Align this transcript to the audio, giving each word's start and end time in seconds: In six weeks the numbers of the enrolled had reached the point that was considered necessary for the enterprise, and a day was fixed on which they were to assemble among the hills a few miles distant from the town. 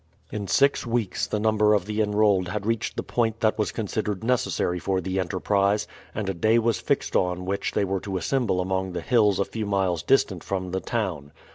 In 0.31 0.47
six 0.47 0.83
weeks 0.83 1.27
the 1.27 1.39
numbers 1.39 1.75
of 1.75 1.85
the 1.85 2.01
enrolled 2.01 2.47
had 2.47 2.65
reached 2.65 2.97
the 2.97 3.03
point 3.03 3.39
that 3.41 3.59
was 3.59 3.71
considered 3.71 4.23
necessary 4.23 4.79
for 4.79 4.99
the 4.99 5.19
enterprise, 5.19 5.85
and 6.15 6.27
a 6.27 6.33
day 6.33 6.57
was 6.57 6.79
fixed 6.81 7.15
on 7.15 7.45
which 7.45 7.73
they 7.73 7.85
were 7.85 7.99
to 7.99 8.17
assemble 8.17 8.61
among 8.61 8.93
the 8.93 9.01
hills 9.01 9.39
a 9.39 9.45
few 9.45 9.67
miles 9.67 10.01
distant 10.01 10.43
from 10.43 10.71
the 10.71 10.79
town. 10.81 11.31